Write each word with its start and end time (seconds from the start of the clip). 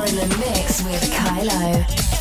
You're 0.00 0.08
in 0.08 0.16
the 0.16 0.36
mix 0.38 0.82
with 0.82 1.12
Kailo. 1.12 2.19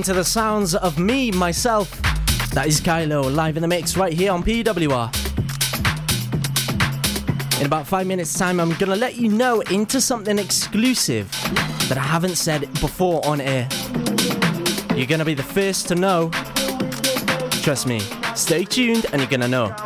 Locked 0.00 0.08
into 0.08 0.18
the 0.18 0.24
sounds 0.24 0.74
of 0.74 0.98
me, 0.98 1.30
myself. 1.30 1.90
That 2.52 2.66
is 2.66 2.80
Kailo, 2.80 3.34
live 3.34 3.58
in 3.58 3.60
the 3.60 3.68
mix 3.68 3.98
right 3.98 4.14
here 4.14 4.32
on 4.32 4.42
PWR. 4.42 5.10
In 7.60 7.66
about 7.66 7.86
five 7.86 8.06
minutes' 8.06 8.32
time, 8.32 8.60
I'm 8.60 8.72
gonna 8.76 8.96
let 8.96 9.16
you 9.16 9.28
know 9.28 9.60
into 9.60 10.00
something 10.00 10.38
exclusive 10.38 11.30
that 11.90 11.98
I 11.98 12.02
haven't 12.02 12.36
said 12.36 12.62
before 12.80 13.20
on 13.26 13.42
air. 13.42 13.68
You're 14.96 15.06
gonna 15.06 15.26
be 15.26 15.34
the 15.34 15.42
first 15.42 15.86
to 15.88 15.94
know. 15.94 16.30
Trust 17.62 17.86
me, 17.86 18.00
stay 18.34 18.64
tuned 18.64 19.04
and 19.12 19.20
you're 19.20 19.30
gonna 19.30 19.48
know. 19.48 19.76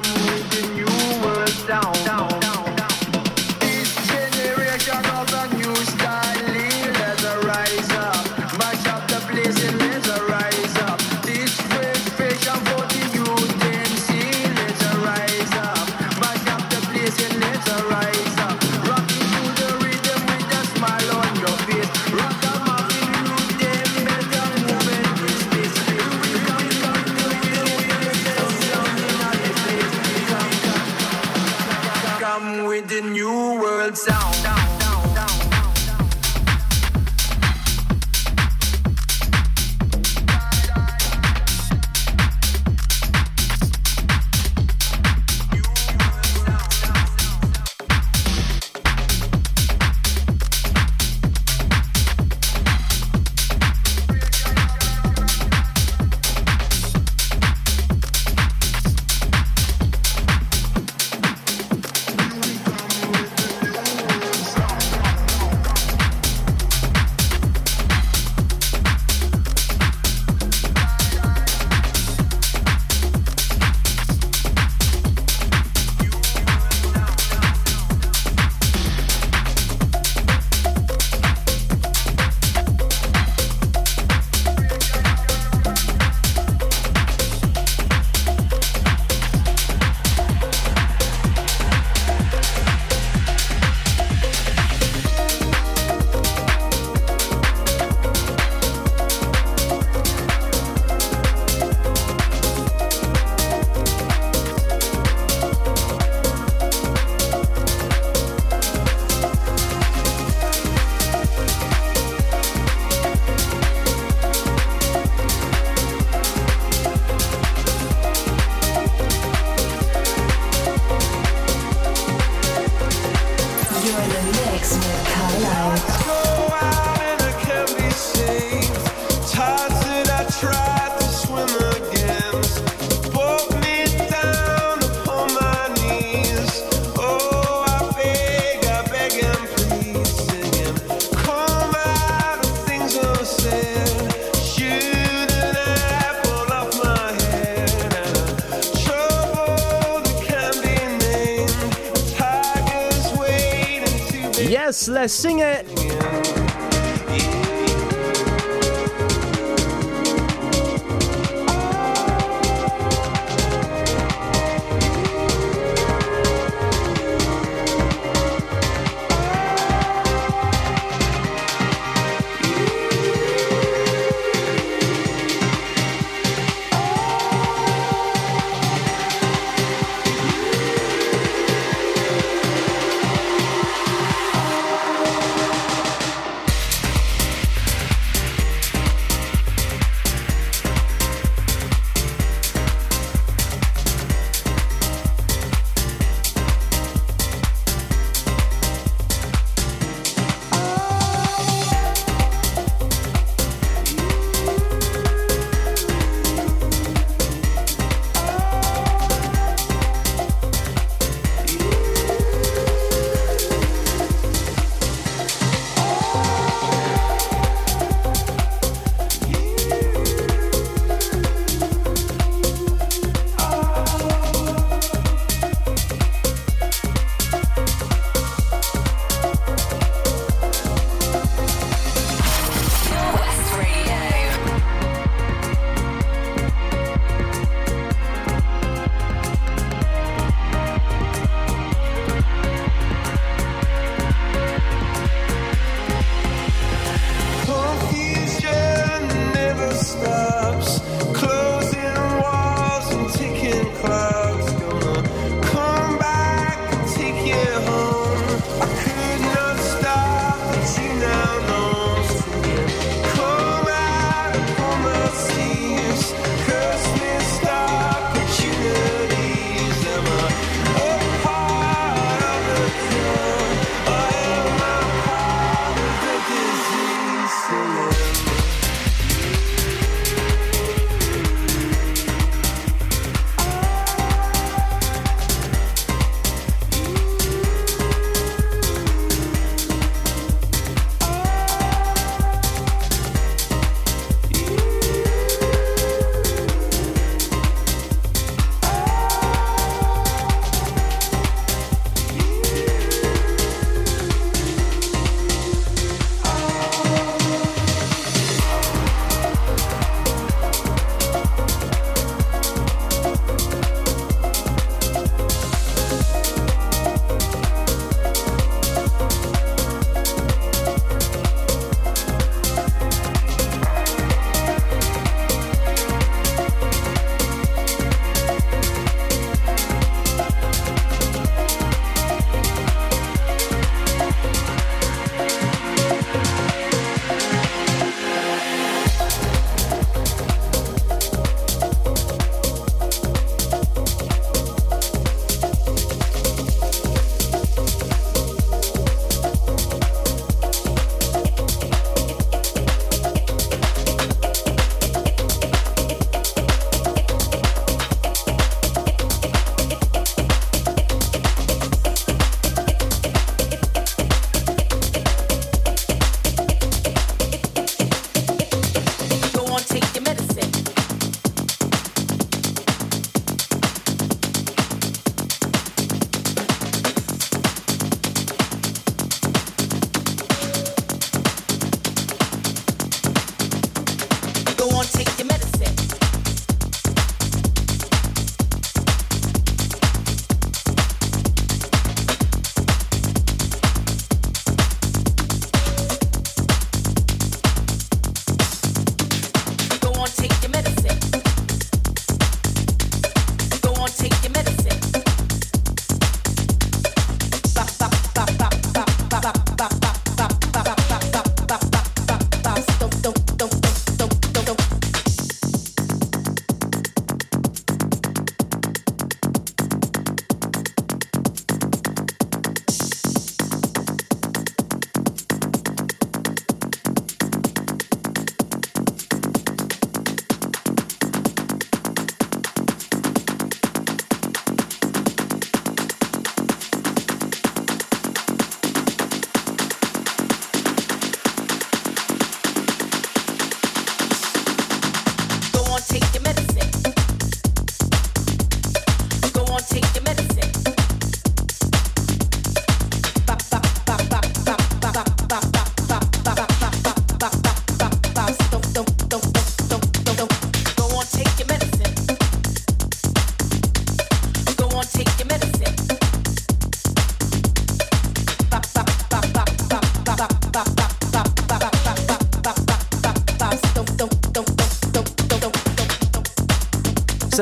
Let's 155.06 155.73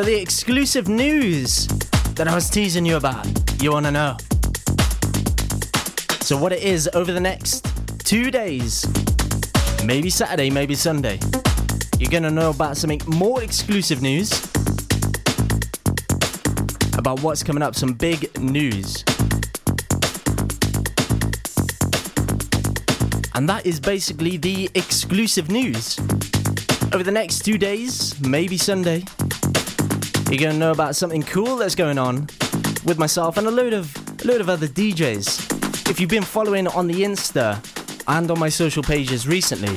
The 0.03 0.21
exclusive 0.21 0.89
news 0.89 1.69
that 2.17 2.27
I 2.27 2.35
was 2.35 2.51
teasing 2.51 2.85
you 2.85 2.97
about, 2.97 3.25
you 3.63 3.71
want 3.71 3.87
to 3.87 3.93
know. 3.93 4.17
So, 6.23 6.37
what 6.37 6.53
it 6.53 6.61
is 6.61 6.91
over 6.93 7.13
the 7.13 7.21
next 7.21 7.65
two 8.05 8.33
days, 8.33 8.85
maybe 9.85 10.11
Saturday, 10.11 10.51
maybe 10.51 10.75
Sunday, 10.75 11.21
you're 12.01 12.11
going 12.11 12.25
to 12.25 12.33
know 12.33 12.51
about 12.51 12.77
something 12.77 13.01
more 13.07 13.45
exclusive 13.45 14.03
news 14.03 14.33
about 16.99 17.23
what's 17.23 17.45
coming 17.45 17.63
up, 17.63 17.77
some 17.77 17.93
big 17.93 18.37
news. 18.41 19.05
And 23.37 23.49
that 23.49 23.63
is 23.65 23.79
basically 23.79 24.37
the 24.37 24.69
exclusive 24.75 25.49
news. 25.49 25.97
Over 26.93 27.05
the 27.05 27.13
next 27.13 27.45
two 27.45 27.57
days, 27.57 28.21
maybe 28.21 28.59
Sunday, 28.59 29.05
you're 30.33 30.49
gonna 30.49 30.59
know 30.59 30.71
about 30.71 30.97
something 30.97 31.23
cool 31.23 31.57
that's 31.57 31.75
going 31.75 31.99
on 31.99 32.27
with 32.85 32.97
myself 32.99 33.37
and 33.37 33.47
a 33.47 33.51
load 33.51 33.75
of 33.75 33.95
a 34.23 34.27
load 34.27 34.41
of 34.41 34.49
other 34.49 34.67
DJs. 34.67 35.91
If 35.91 36.01
you've 36.01 36.09
been 36.09 36.23
following 36.23 36.67
on 36.69 36.87
the 36.87 37.03
Insta 37.03 37.61
and 38.09 38.31
on 38.31 38.39
my 38.39 38.49
social 38.49 38.83
pages 38.83 39.29
recently, 39.29 39.77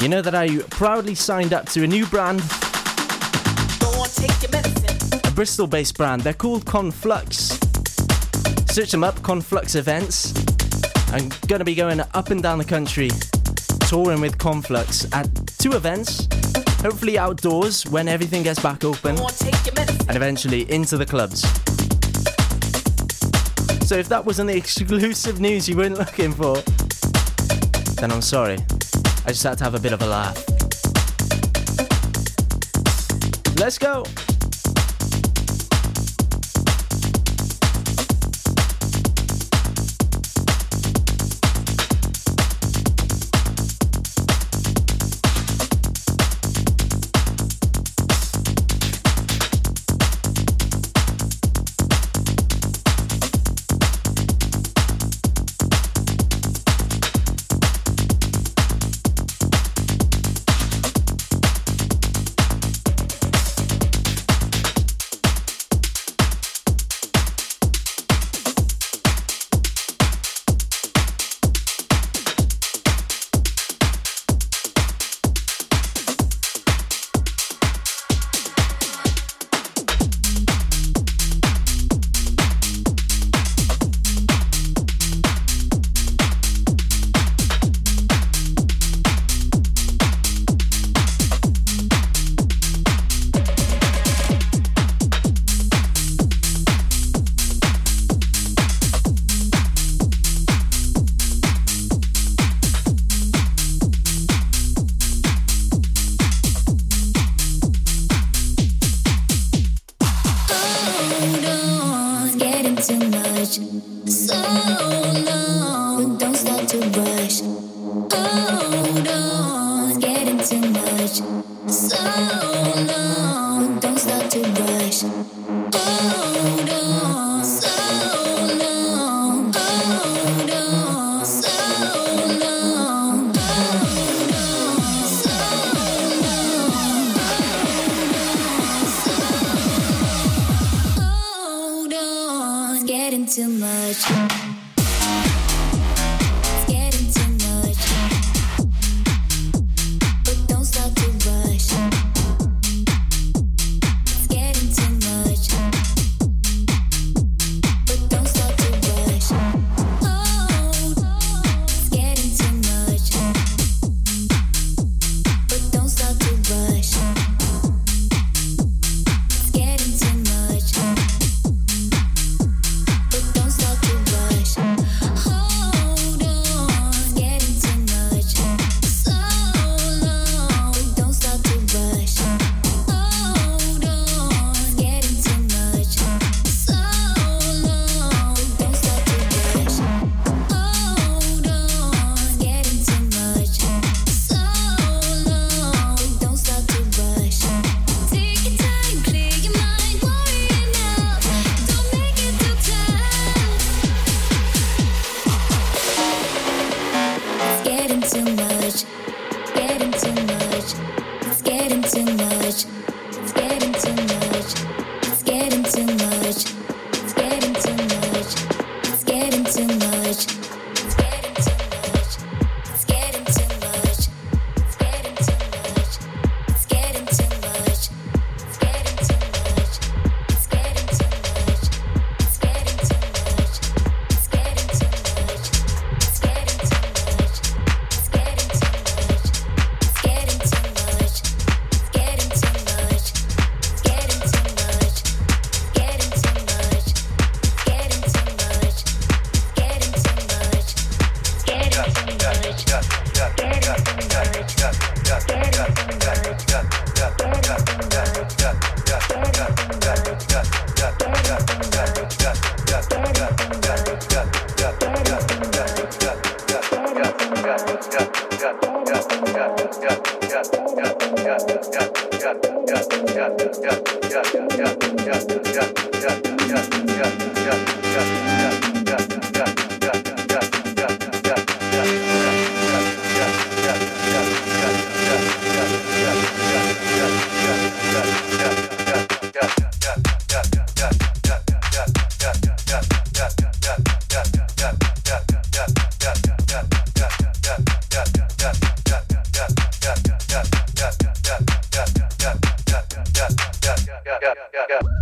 you 0.00 0.08
know 0.08 0.22
that 0.22 0.36
I 0.36 0.58
proudly 0.70 1.16
signed 1.16 1.52
up 1.52 1.66
to 1.70 1.82
a 1.82 1.86
new 1.88 2.06
brand. 2.06 2.40
A 5.24 5.30
Bristol 5.34 5.66
based 5.66 5.96
brand. 5.96 6.22
They're 6.22 6.32
called 6.32 6.64
Conflux. 6.64 7.58
Search 8.70 8.92
them 8.92 9.02
up, 9.02 9.20
Conflux 9.22 9.74
Events. 9.74 10.32
I'm 11.12 11.28
to 11.48 11.64
be 11.64 11.74
going 11.74 12.00
up 12.00 12.30
and 12.30 12.40
down 12.40 12.58
the 12.58 12.64
country 12.64 13.10
touring 13.88 14.20
with 14.20 14.38
Conflux 14.38 15.06
at 15.12 15.28
two 15.58 15.72
events, 15.72 16.26
hopefully 16.82 17.16
outdoors 17.16 17.86
when 17.86 18.08
everything 18.08 18.42
gets 18.42 18.60
back 18.60 18.84
open, 18.84 19.16
and 19.16 20.16
eventually 20.16 20.70
into 20.70 20.98
the 20.98 21.06
clubs. 21.06 21.42
So 23.86 23.96
if 23.96 24.08
that 24.08 24.24
wasn't 24.24 24.48
the 24.48 24.56
exclusive 24.64 25.40
news 25.40 25.68
you 25.68 25.76
weren't 25.76 25.98
looking 25.98 26.32
for, 26.32 26.56
then 28.00 28.10
I'm 28.10 28.22
sorry. 28.22 28.58
I 29.24 29.28
just 29.28 29.44
had 29.44 29.58
to 29.58 29.64
have 29.64 29.74
a 29.74 29.80
bit 29.80 29.92
of 29.92 30.02
a 30.02 30.06
laugh. 30.06 30.36
Let's 33.58 33.78
go! 33.78 34.04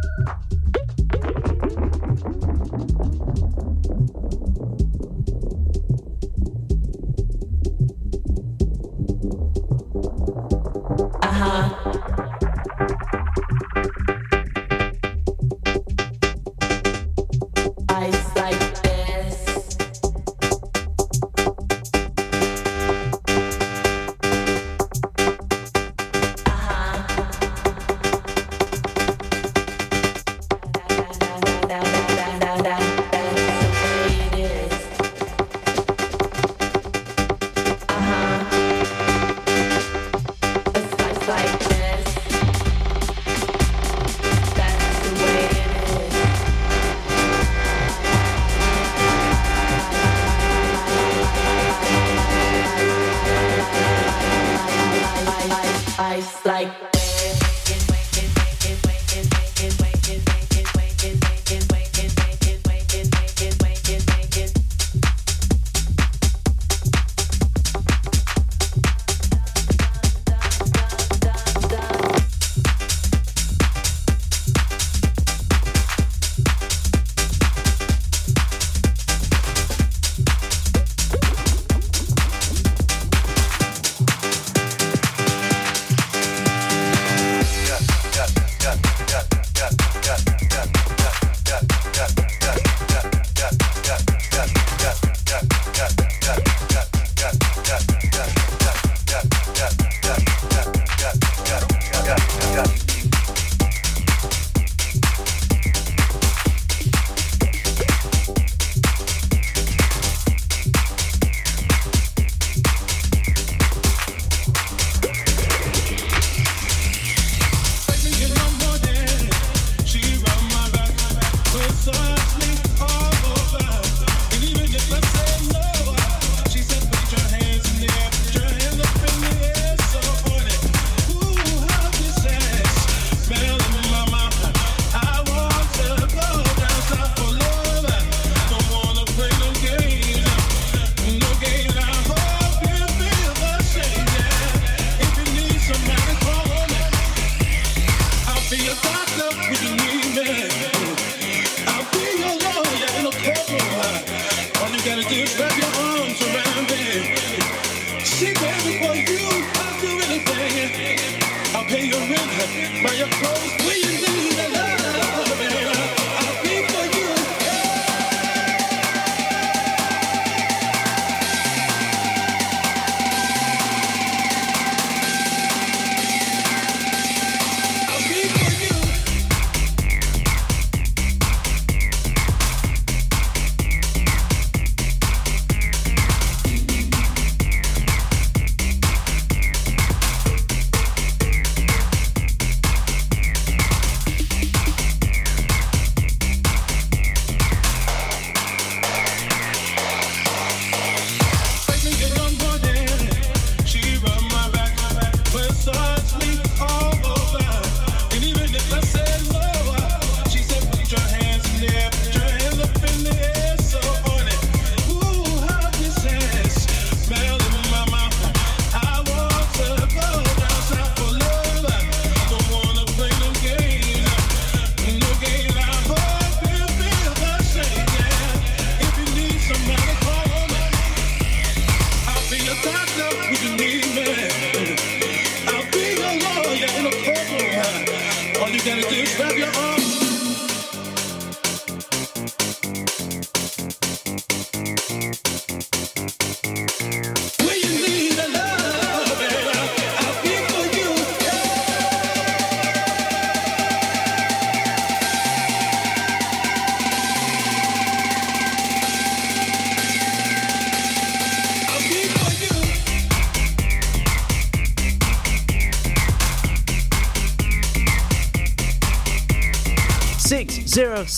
thank 0.02 0.28
you 0.28 0.49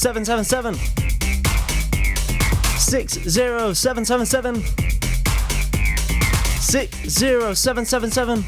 777 0.02 0.74
60777 2.76 4.56
60777 6.60 8.44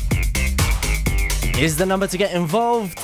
is 1.63 1.77
the 1.77 1.87
number 1.87 2.09
to 2.09 2.19
get 2.19 2.35
involved. 2.35 2.99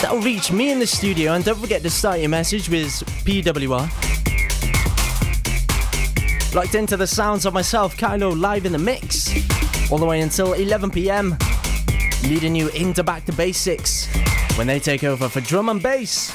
That'll 0.00 0.22
reach 0.22 0.50
me 0.50 0.70
in 0.70 0.78
the 0.78 0.86
studio, 0.86 1.34
and 1.34 1.44
don't 1.44 1.58
forget 1.58 1.82
to 1.82 1.90
start 1.90 2.20
your 2.20 2.30
message 2.30 2.70
with 2.70 2.88
PWR. 3.26 3.90
Locked 6.54 6.74
into 6.74 6.96
the 6.96 7.06
sounds 7.06 7.44
of 7.44 7.52
myself, 7.52 7.94
Kailo, 7.98 8.34
live 8.40 8.64
in 8.64 8.72
the 8.72 8.78
mix, 8.78 9.28
all 9.92 9.98
the 9.98 10.06
way 10.06 10.22
until 10.22 10.54
11 10.54 10.88
pm, 10.90 11.36
leading 12.22 12.54
you 12.56 12.70
into 12.70 13.04
back 13.04 13.26
to 13.26 13.34
basics 13.34 14.08
when 14.56 14.66
they 14.66 14.78
take 14.78 15.04
over 15.04 15.28
for 15.28 15.42
drum 15.42 15.68
and 15.68 15.82
bass. 15.82 16.31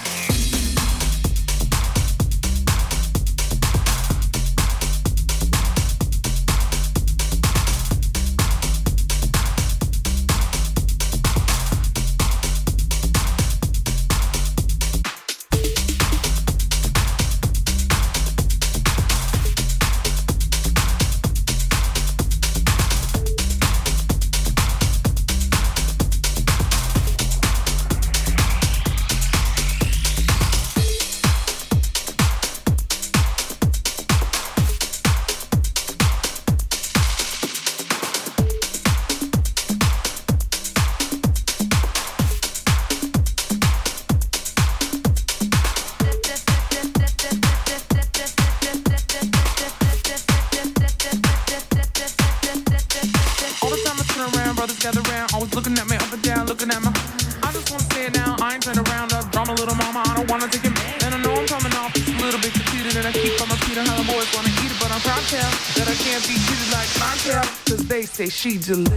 She 68.48 68.58
delicious. 68.58 68.97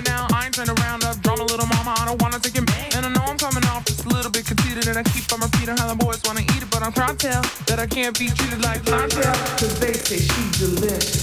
it 0.00 0.08
now, 0.08 0.26
I 0.32 0.46
ain't 0.46 0.54
turn 0.54 0.68
around. 0.68 1.04
I've 1.04 1.20
a 1.26 1.44
little 1.44 1.66
mama, 1.66 1.94
I 1.98 2.04
don't 2.06 2.20
wanna 2.20 2.38
take 2.40 2.56
it 2.56 2.66
back. 2.66 2.96
And 2.96 3.06
I 3.06 3.10
know 3.12 3.24
I'm 3.26 3.38
coming 3.38 3.64
off 3.66 3.84
just 3.84 4.04
a 4.04 4.08
little 4.08 4.30
bit 4.30 4.46
conceited, 4.46 4.88
and 4.88 4.96
I 4.98 5.02
keep 5.02 5.24
on 5.32 5.40
repeating 5.40 5.76
how 5.76 5.88
the 5.88 5.96
boys 5.96 6.20
wanna 6.24 6.40
eat 6.40 6.62
it, 6.62 6.70
but 6.70 6.82
I'm 6.82 6.92
trying 6.92 7.16
to 7.16 7.28
tell 7.28 7.42
that 7.68 7.78
I 7.78 7.86
can't 7.86 8.16
be 8.18 8.28
treated 8.28 8.62
like 8.62 8.84
clientele. 8.84 9.36
Cause 9.60 9.78
they 9.80 9.92
say 9.92 10.20
she's 10.20 10.52
delicious. 10.58 11.22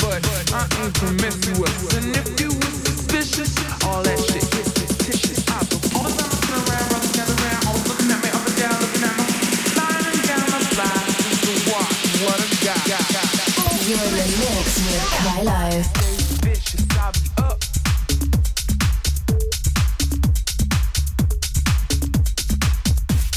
But 0.00 0.20
I 0.52 0.62
ain't 0.80 0.94
promiscuous, 0.94 1.76
and 1.96 2.16
if 2.16 2.26
you 2.40 2.50
were 2.52 2.74
suspicious, 2.84 3.52
all 3.84 4.02
that 4.02 4.18
shit 4.18 4.44
all 5.96 6.04
the 6.04 6.12
time 6.12 6.28
I 6.28 6.38
turn 6.44 6.60
around, 6.60 6.86
run 6.92 7.02
together 7.08 7.36
around, 7.40 7.62
always 7.66 7.86
looking 7.88 8.10
at 8.12 8.20
me 8.20 8.28
up 8.36 8.44
and 8.44 8.56
down, 8.60 8.76
looking 8.84 9.04
at 9.06 9.16
me. 9.16 9.24
Sliding 9.72 10.20
down 10.28 10.44
my 10.52 10.60
slide, 10.76 11.08
just 11.32 11.44
to 11.44 11.72
I 12.68 13.00
got. 13.16 13.32
You're 13.86 14.02
in 14.02 14.12
the 14.12 14.26
mix 14.44 14.68
with 14.84 15.04
Kailo. 15.24 16.25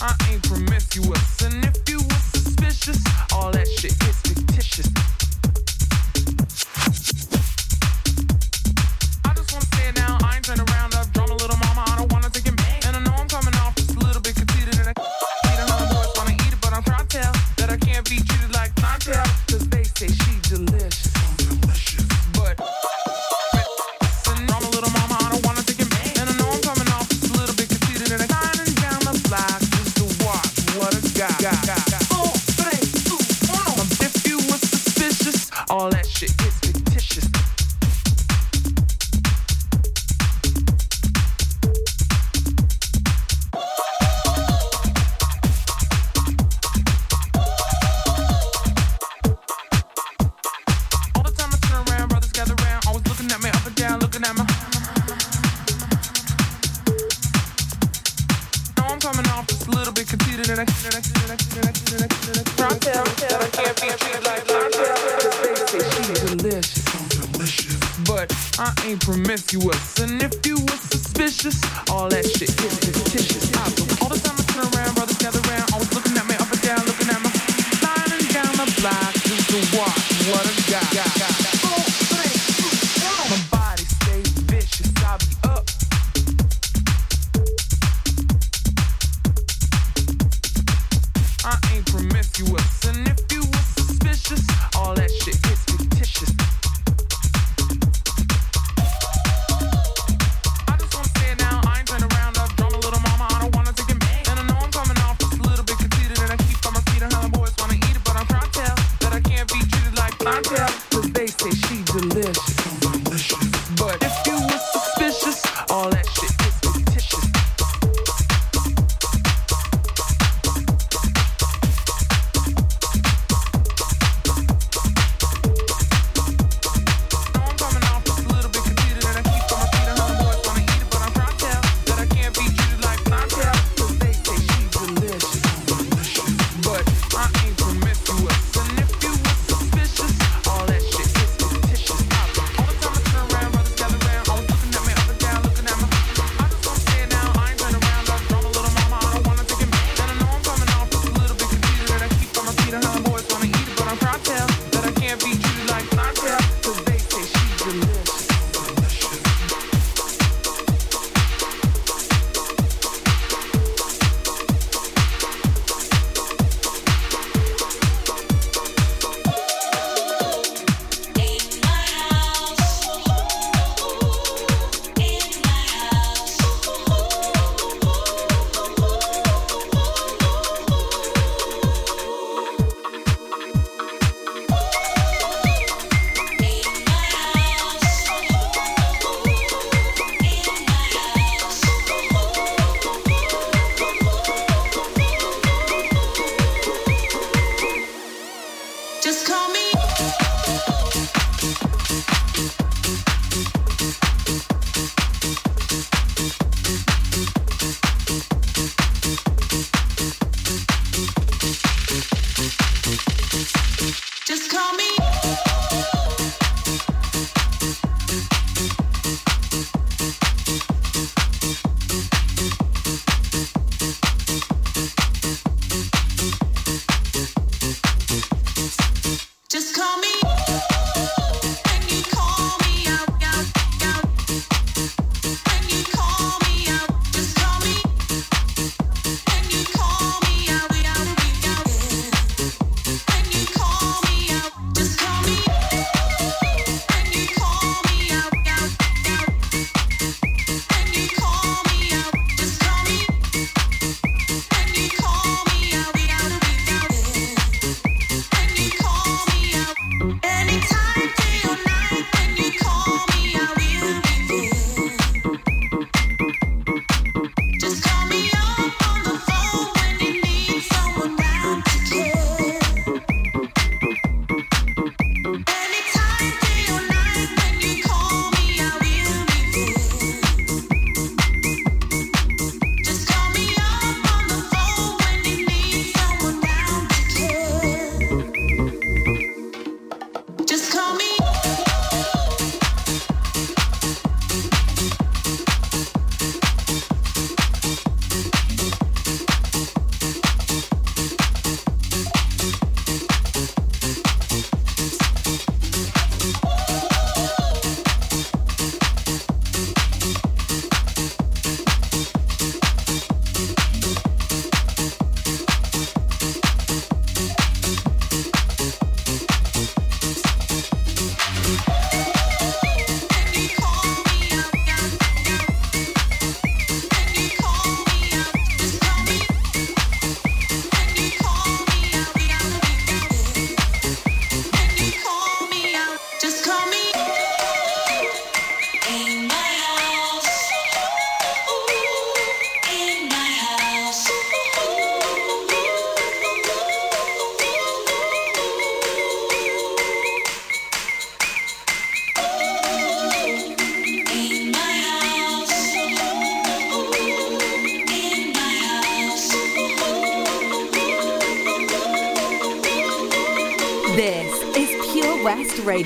I 0.02 0.16
ain't 0.32 0.44
promiscuous. 0.44 1.42
And 1.42 1.66
if 1.66 1.90
you 1.90 1.98
were 2.00 2.24
suspicious, 2.32 3.04
all 3.34 3.52
that 3.52 3.68
shit 3.68 3.92
is 4.04 4.29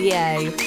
Radio. 0.03 0.62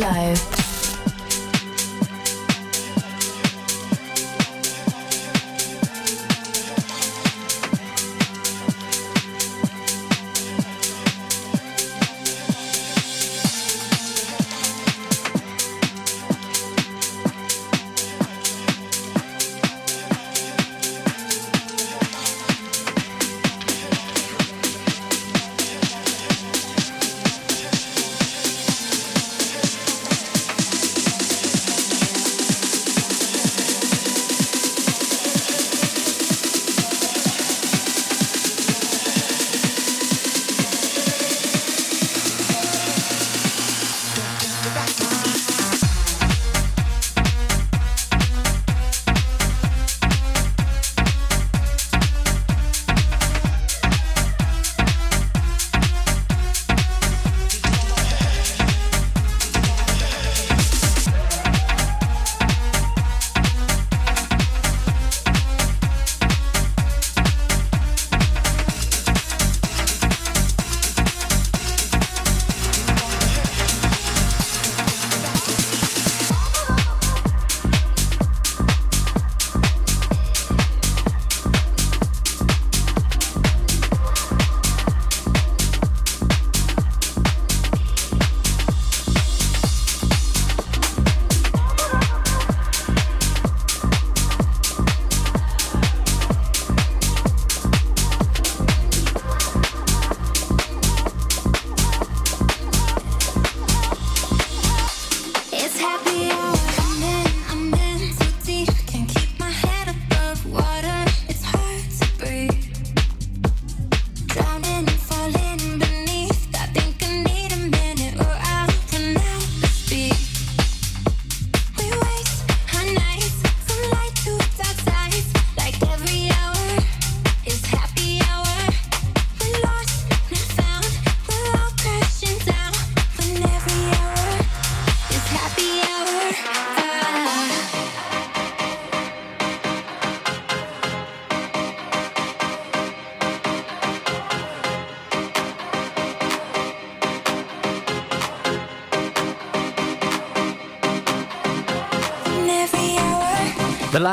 The 0.00 0.39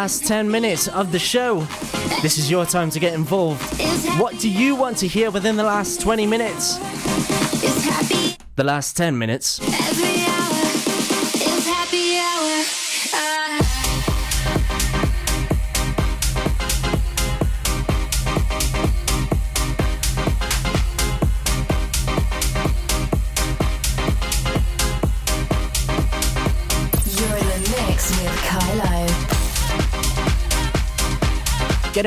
last 0.08 0.26
10 0.26 0.50
minutes 0.50 0.88
of 0.88 1.12
the 1.12 1.20
show. 1.20 1.60
This 2.22 2.38
is 2.38 2.50
your 2.50 2.66
time 2.66 2.90
to 2.92 2.98
get 2.98 3.14
involved. 3.14 3.62
What 4.18 4.40
do 4.40 4.50
you 4.50 4.74
want 4.74 4.96
to 5.00 5.08
hear 5.08 5.30
within 5.32 5.58
the 5.58 5.64
last 5.64 6.00
20 6.00 6.26
minutes? 6.26 6.78
The 8.56 8.64
last 8.64 8.96
10 8.96 9.18
minutes. 9.18 9.60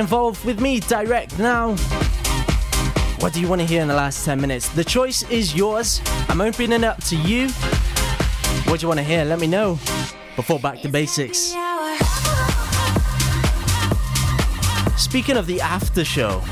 Involved 0.01 0.45
with 0.45 0.61
me 0.61 0.81
direct 0.81 1.39
now. 1.39 1.77
What 3.21 3.33
do 3.33 3.41
you 3.41 3.47
want 3.47 3.61
to 3.61 3.67
hear 3.67 3.83
in 3.83 3.89
the 3.89 3.95
last 3.95 4.25
10 4.25 4.41
minutes? 4.41 4.69
The 4.71 4.83
choice 4.83 5.23
is 5.31 5.55
yours. 5.55 6.01
I'm 6.29 6.41
opening 6.41 6.73
it 6.73 6.85
up 6.85 7.03
to 7.05 7.17
you. 7.17 7.51
What 8.67 8.81
do 8.81 8.85
you 8.85 8.89
want 8.89 8.99
to 8.99 9.05
hear? 9.05 9.25
Let 9.25 9.39
me 9.39 9.47
know. 9.47 9.79
Before 10.35 10.59
back 10.59 10.81
to 10.81 10.89
basics. 10.89 11.55
Speaking 14.97 15.37
of 15.37 15.47
the 15.47 15.61
after 15.61 16.05
show, 16.05 16.43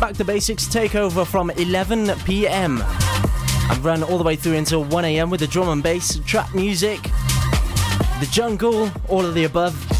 Back 0.00 0.12
to 0.16 0.24
Basics 0.24 0.66
takeover 0.66 1.26
from 1.26 1.50
11 1.50 2.10
p.m. 2.26 2.82
and 2.82 3.84
run 3.84 4.02
all 4.02 4.18
the 4.18 4.24
way 4.24 4.36
through 4.36 4.56
until 4.56 4.84
1 4.84 5.04
a.m. 5.06 5.30
with 5.30 5.40
the 5.40 5.46
drum 5.46 5.70
and 5.70 5.82
bass, 5.82 6.20
trap 6.26 6.54
music, 6.54 7.02
the 8.20 8.28
jungle, 8.30 8.90
all 9.08 9.24
of 9.24 9.34
the 9.34 9.44
above. 9.44 9.95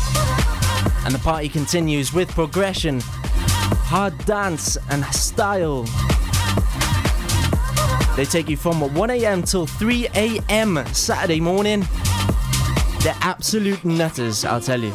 And 1.06 1.14
the 1.14 1.20
party 1.20 1.48
continues 1.48 2.12
with 2.12 2.28
progression, 2.32 3.00
hard 3.00 4.18
dance, 4.26 4.76
and 4.90 5.04
style. 5.06 5.84
They 8.16 8.24
take 8.24 8.48
you 8.48 8.56
from 8.56 8.80
1am 8.80 9.48
till 9.48 9.68
3am 9.68 10.92
Saturday 10.92 11.38
morning. 11.38 11.86
They're 13.04 13.14
absolute 13.20 13.84
nutters, 13.84 14.44
I'll 14.44 14.60
tell 14.60 14.82
you. 14.82 14.92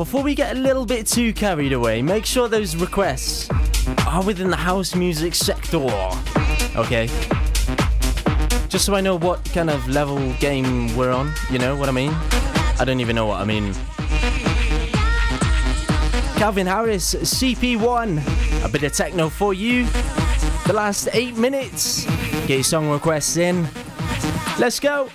Before 0.00 0.22
we 0.22 0.34
get 0.34 0.56
a 0.56 0.58
little 0.58 0.86
bit 0.86 1.06
too 1.06 1.30
carried 1.30 1.74
away, 1.74 2.00
make 2.00 2.24
sure 2.24 2.48
those 2.48 2.74
requests 2.74 3.50
are 4.06 4.24
within 4.24 4.48
the 4.48 4.56
house 4.56 4.94
music 4.94 5.34
sector. 5.34 5.76
Okay? 6.74 7.06
Just 8.70 8.86
so 8.86 8.94
I 8.94 9.02
know 9.02 9.18
what 9.18 9.44
kind 9.52 9.68
of 9.68 9.86
level 9.90 10.32
game 10.40 10.96
we're 10.96 11.12
on, 11.12 11.34
you 11.50 11.58
know 11.58 11.76
what 11.76 11.90
I 11.90 11.92
mean? 11.92 12.12
I 12.78 12.84
don't 12.86 13.00
even 13.00 13.14
know 13.14 13.26
what 13.26 13.42
I 13.42 13.44
mean. 13.44 13.74
Calvin 16.38 16.66
Harris, 16.66 17.14
CP1, 17.14 18.64
a 18.64 18.68
bit 18.70 18.82
of 18.84 18.94
techno 18.94 19.28
for 19.28 19.52
you. 19.52 19.84
The 20.66 20.72
last 20.72 21.10
eight 21.12 21.36
minutes. 21.36 22.06
Get 22.46 22.48
your 22.48 22.62
song 22.62 22.88
requests 22.88 23.36
in. 23.36 23.68
Let's 24.58 24.80
go. 24.80 25.10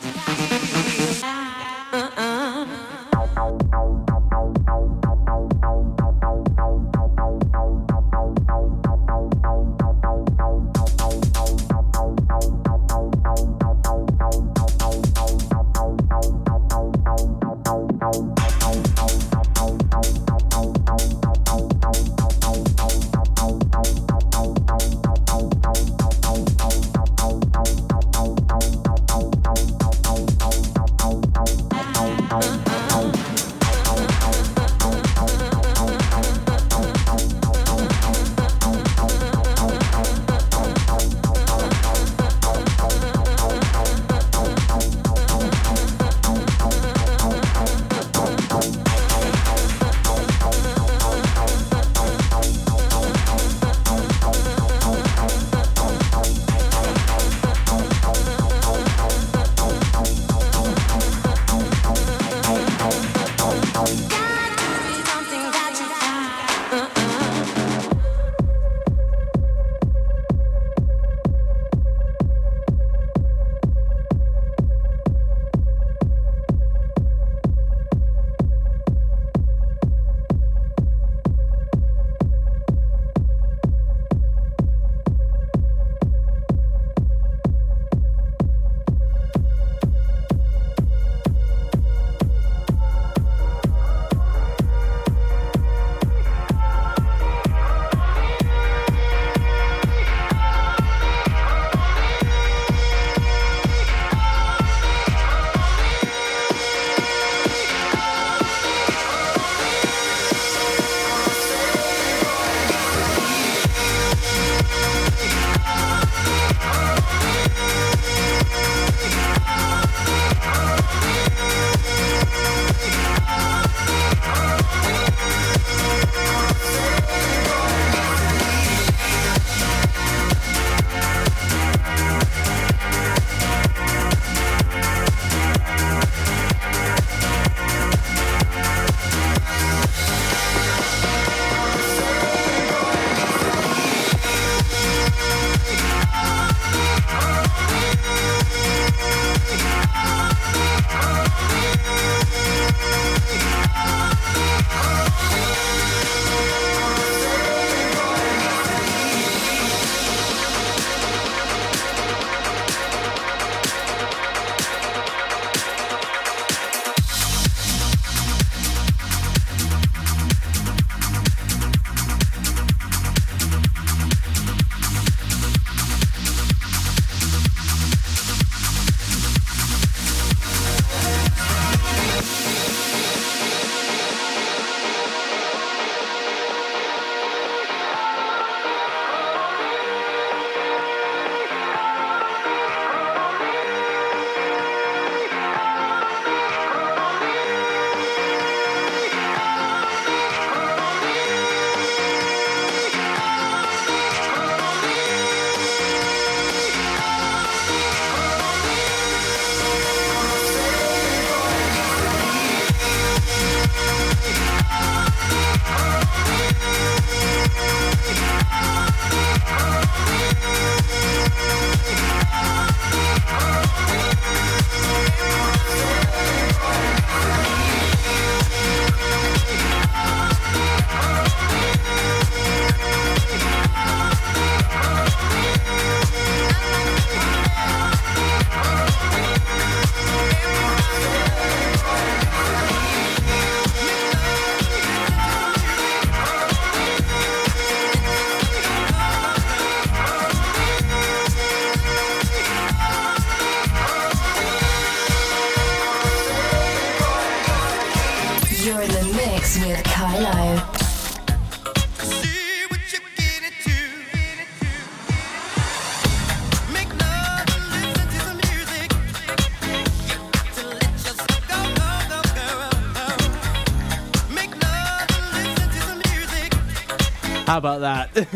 How 277.56 277.60
about 277.60 277.80
that? 277.80 278.10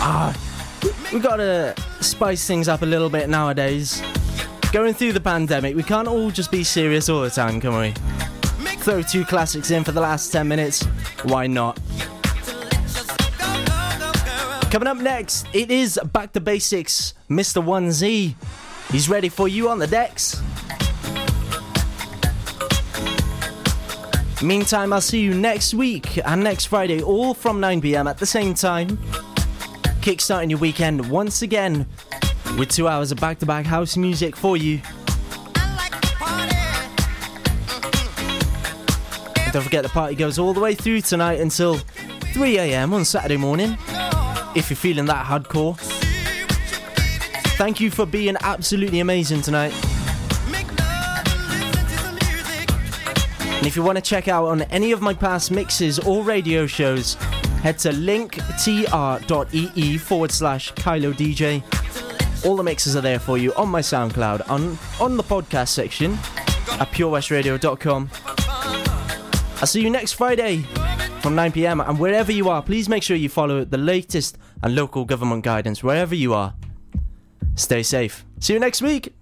ah, 0.00 0.32
we 1.12 1.18
gotta 1.18 1.74
spice 2.00 2.46
things 2.46 2.68
up 2.68 2.82
a 2.82 2.86
little 2.86 3.10
bit 3.10 3.28
nowadays. 3.28 4.00
Going 4.70 4.94
through 4.94 5.14
the 5.14 5.20
pandemic, 5.20 5.74
we 5.74 5.82
can't 5.82 6.06
all 6.06 6.30
just 6.30 6.52
be 6.52 6.62
serious 6.62 7.08
all 7.08 7.22
the 7.22 7.30
time, 7.30 7.60
can 7.60 7.76
we? 7.76 7.90
Throw 8.76 9.02
two 9.02 9.24
classics 9.24 9.72
in 9.72 9.82
for 9.82 9.90
the 9.90 10.00
last 10.00 10.30
10 10.30 10.46
minutes. 10.46 10.84
Why 11.24 11.48
not? 11.48 11.80
Coming 14.70 14.86
up 14.86 14.98
next, 14.98 15.48
it 15.52 15.72
is 15.72 15.98
Back 16.12 16.32
to 16.34 16.40
Basics, 16.40 17.14
Mr. 17.28 17.60
1Z. 17.60 18.36
He's 18.92 19.08
ready 19.08 19.28
for 19.28 19.48
you 19.48 19.68
on 19.68 19.80
the 19.80 19.88
decks. 19.88 20.40
Meantime, 24.42 24.92
I'll 24.92 25.00
see 25.00 25.20
you 25.20 25.34
next 25.34 25.72
week 25.72 26.18
and 26.26 26.42
next 26.42 26.66
Friday, 26.66 27.00
all 27.00 27.32
from 27.32 27.60
9pm 27.60 28.10
at 28.10 28.18
the 28.18 28.26
same 28.26 28.54
time. 28.54 28.96
Kickstarting 30.00 30.50
your 30.50 30.58
weekend 30.58 31.08
once 31.08 31.42
again 31.42 31.86
with 32.58 32.68
two 32.68 32.88
hours 32.88 33.12
of 33.12 33.20
back 33.20 33.38
to 33.38 33.46
back 33.46 33.66
house 33.66 33.96
music 33.96 34.34
for 34.34 34.56
you. 34.56 34.80
Don't 39.52 39.62
forget 39.62 39.82
the 39.82 39.90
party 39.92 40.16
goes 40.16 40.38
all 40.38 40.52
the 40.52 40.60
way 40.60 40.74
through 40.74 41.02
tonight 41.02 41.40
until 41.40 41.76
3am 42.34 42.92
on 42.92 43.04
Saturday 43.04 43.36
morning. 43.36 43.76
If 44.56 44.70
you're 44.70 44.76
feeling 44.76 45.04
that 45.06 45.24
hardcore. 45.24 45.78
Thank 47.56 47.78
you 47.78 47.90
for 47.90 48.06
being 48.06 48.36
absolutely 48.40 49.00
amazing 49.00 49.42
tonight. 49.42 49.91
And 53.62 53.68
if 53.68 53.76
you 53.76 53.84
want 53.84 53.94
to 53.94 54.02
check 54.02 54.26
out 54.26 54.46
on 54.46 54.62
any 54.62 54.90
of 54.90 55.00
my 55.00 55.14
past 55.14 55.52
mixes 55.52 56.00
or 56.00 56.24
radio 56.24 56.66
shows, 56.66 57.14
head 57.62 57.78
to 57.78 57.90
linktr.ee 57.90 58.38
forward 59.98 60.32
slash 60.32 60.72
Kailo 60.72 61.12
DJ. 61.12 62.44
All 62.44 62.56
the 62.56 62.64
mixes 62.64 62.96
are 62.96 63.00
there 63.00 63.20
for 63.20 63.38
you 63.38 63.54
on 63.54 63.68
my 63.68 63.78
SoundCloud, 63.78 64.50
on, 64.50 64.76
on 65.00 65.16
the 65.16 65.22
podcast 65.22 65.68
section 65.68 66.14
at 66.80 66.90
purewestradio.com. 66.90 68.10
I'll 69.60 69.66
see 69.68 69.80
you 69.80 69.90
next 69.90 70.14
Friday 70.14 70.62
from 71.20 71.36
9pm, 71.36 71.88
and 71.88 72.00
wherever 72.00 72.32
you 72.32 72.48
are, 72.48 72.62
please 72.64 72.88
make 72.88 73.04
sure 73.04 73.16
you 73.16 73.28
follow 73.28 73.64
the 73.64 73.78
latest 73.78 74.38
and 74.64 74.74
local 74.74 75.04
government 75.04 75.44
guidance 75.44 75.84
wherever 75.84 76.16
you 76.16 76.34
are. 76.34 76.52
Stay 77.54 77.84
safe. 77.84 78.26
See 78.40 78.54
you 78.54 78.58
next 78.58 78.82
week. 78.82 79.14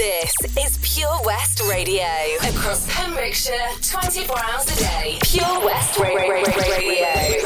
This 0.00 0.32
is 0.56 0.78
Pure 0.94 1.14
West 1.26 1.60
Radio. 1.68 2.06
Across 2.48 2.86
Pembrokeshire, 2.90 3.52
24 3.82 4.38
hours 4.42 4.64
a 4.72 4.76
day. 4.80 5.18
Pure 5.22 5.62
West 5.62 5.98
Ra- 5.98 6.08
Ra- 6.08 6.14
Ra- 6.14 6.40
Radio. 6.40 7.04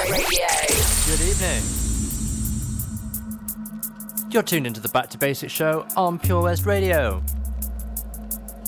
Radio. 0.09 0.47
Good 1.05 1.21
evening. 1.21 1.63
You're 4.31 4.45
tuned 4.45 4.69
into 4.69 4.81
the 4.81 4.89
Back 4.89 5.11
to 5.11 5.19
Basics 5.19 5.53
show 5.53 5.85
on 5.97 6.21
Pure 6.21 6.43
West 6.43 6.65
Radio. 6.65 7.21